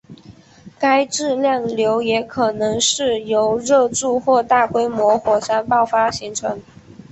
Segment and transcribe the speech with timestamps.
[0.79, 6.59] 该质量瘤也可能是由热柱或大规模火山爆发形成。